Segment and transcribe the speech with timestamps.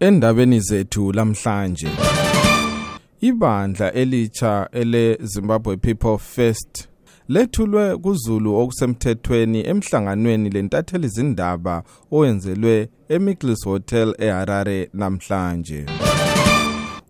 [0.00, 1.88] endabeni zethu lamhlanje.
[3.20, 6.88] Ibandla elitsha ele Zimbabwe People First
[7.28, 11.82] lethulwe kuZulu okusemthethweni emhlanganweni lentatheli izindaba
[12.12, 15.86] owenzelwe eMickles Hotel eHarare namhlanje.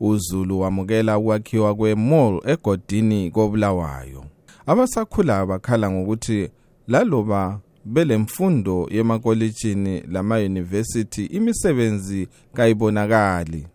[0.01, 4.25] uZulu wamukela ukwakhiwa kwe-mall egodini kobulawayo.
[4.67, 6.51] Abasakhula bakhala ngokuthi
[6.89, 13.67] laloba belemfundo yemakolitshini lama-university imisebenzi kayibonakali.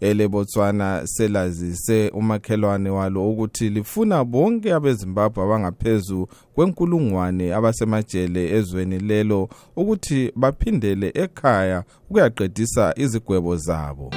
[0.00, 11.12] Elebotswana selazise umakhelwane walo ukuthi lifuna bonke abezimbabwe abangaphezu kwenkulungwane abasemajele ezweni lelo ukuthi baphindele
[11.14, 14.10] ekhaya ukuyaqedisa izigwebo zabo.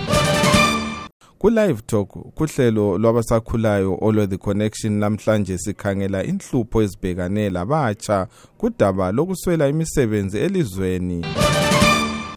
[1.41, 8.27] Ku-live talk kuhlelo lwabasakhulayo olwe the connection namhlanje sikhangela inhlupho ezibhekane labatsha
[8.57, 11.25] kudaba lokuswela imisebenzi elizweni.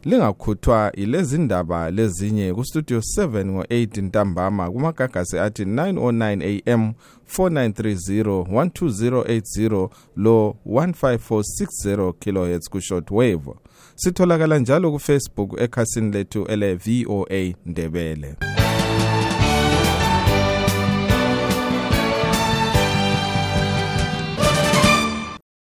[0.05, 6.92] Lingakhuthwa ilezi ndaba lezinye kustudio 7 ngo-8 ntambama kumagagasi athi 909 am
[7.38, 13.50] 4930 12080 lo 15460 kilohertz ku-short wave.
[13.94, 17.55] Sitholakala njalo kufacebook ekhasini lethu ele voa
[19.25, 19.63] Bye.